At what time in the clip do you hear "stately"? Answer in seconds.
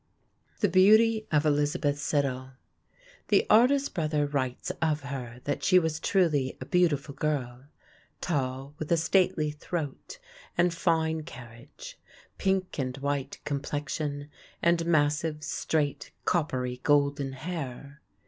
8.97-9.51